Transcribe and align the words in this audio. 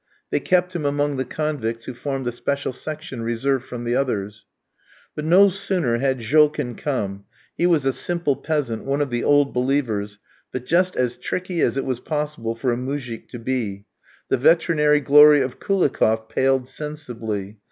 They 0.31 0.39
kept 0.39 0.75
him 0.75 0.83
among 0.83 1.17
the 1.17 1.25
convicts 1.25 1.85
who 1.85 1.93
formed 1.93 2.25
a 2.25 2.31
special 2.31 2.71
section 2.73 3.21
reserved 3.21 3.65
from 3.65 3.83
the 3.83 3.93
others. 3.95 4.47
But 5.15 5.25
no 5.25 5.47
sooner 5.47 5.99
had 5.99 6.21
Jolkin 6.21 6.73
come 6.75 7.25
he 7.55 7.67
was 7.67 7.85
a 7.85 7.91
simple 7.93 8.35
peasant, 8.35 8.83
one 8.83 8.99
of 9.01 9.11
the 9.11 9.23
"old 9.23 9.53
believers," 9.53 10.17
but 10.51 10.65
just 10.65 10.95
as 10.95 11.17
tricky 11.17 11.61
as 11.61 11.77
it 11.77 11.85
was 11.85 11.99
possible 11.99 12.55
for 12.55 12.71
a 12.73 12.77
moujik 12.77 13.29
to 13.29 13.37
be 13.37 13.85
the 14.27 14.37
veterinary 14.37 15.01
glory 15.01 15.43
of 15.43 15.59
Koulikoff 15.59 16.27
paled 16.29 16.67
sensibly. 16.67 17.59